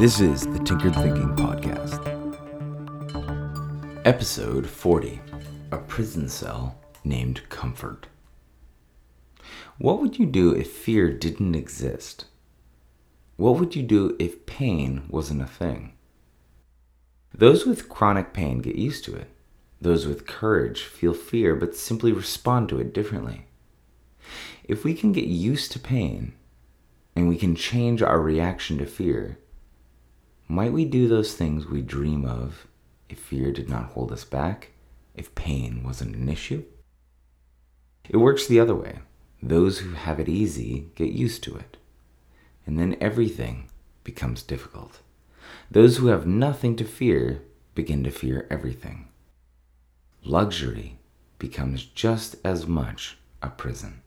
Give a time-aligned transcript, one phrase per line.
[0.00, 2.00] This is the Tinkered Thinking Podcast.
[4.06, 5.20] Episode 40
[5.72, 6.74] A Prison Cell
[7.04, 8.06] Named Comfort.
[9.76, 12.24] What would you do if fear didn't exist?
[13.36, 15.92] What would you do if pain wasn't a thing?
[17.34, 19.28] Those with chronic pain get used to it.
[19.82, 23.48] Those with courage feel fear but simply respond to it differently.
[24.64, 26.32] If we can get used to pain
[27.14, 29.36] and we can change our reaction to fear,
[30.50, 32.66] might we do those things we dream of
[33.08, 34.72] if fear did not hold us back,
[35.14, 36.64] if pain wasn't an issue?
[38.08, 38.98] It works the other way.
[39.40, 41.76] Those who have it easy get used to it,
[42.66, 43.70] and then everything
[44.02, 44.98] becomes difficult.
[45.70, 47.42] Those who have nothing to fear
[47.76, 49.06] begin to fear everything.
[50.24, 50.98] Luxury
[51.38, 54.02] becomes just as much a prison.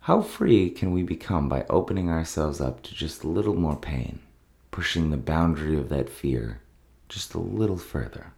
[0.00, 4.18] How free can we become by opening ourselves up to just a little more pain,
[4.72, 6.60] pushing the boundary of that fear
[7.08, 8.32] just a little further?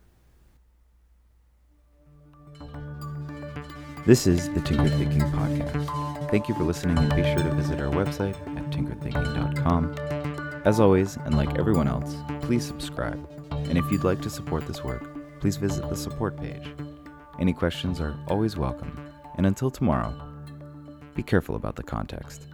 [4.05, 6.31] This is the Tinkered Thinking Podcast.
[6.31, 9.95] Thank you for listening and be sure to visit our website at tinkeredthinking.com.
[10.67, 13.27] As always, and like everyone else, please subscribe.
[13.51, 16.75] And if you'd like to support this work, please visit the support page.
[17.39, 19.11] Any questions are always welcome.
[19.37, 20.13] And until tomorrow,
[21.15, 22.49] be careful about the context.